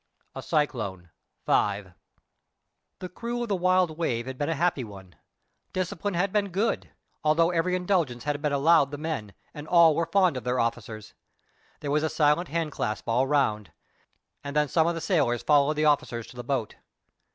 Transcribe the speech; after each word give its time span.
A 0.33 0.41
CYCLONE.—V. 0.41 1.83
The 2.97 3.09
crew 3.13 3.43
of 3.43 3.49
the 3.49 3.55
Wild 3.55 3.99
Wave 3.99 4.25
had 4.25 4.39
been 4.39 4.49
a 4.49 4.55
happy 4.55 4.83
one. 4.83 5.13
Discipline 5.73 6.15
had 6.15 6.33
been 6.33 6.49
good, 6.49 6.89
although 7.23 7.51
every 7.51 7.75
indulgence 7.75 8.23
had 8.23 8.41
been 8.41 8.51
allowed 8.51 8.89
the 8.89 8.97
men, 8.97 9.33
and 9.53 9.67
all 9.67 9.93
were 9.95 10.07
fond 10.07 10.37
of 10.37 10.43
their 10.43 10.59
officers. 10.59 11.13
There 11.81 11.91
was 11.91 12.01
a 12.01 12.09
silent 12.09 12.49
hand 12.49 12.71
clasp 12.71 13.07
all 13.07 13.27
round, 13.27 13.73
and 14.43 14.55
then 14.55 14.67
some 14.69 14.87
of 14.87 14.95
the 14.95 15.01
sailors 15.01 15.43
followed 15.43 15.75
the 15.75 15.85
officers 15.85 16.25
to 16.29 16.35
the 16.35 16.43
boat. 16.43 16.77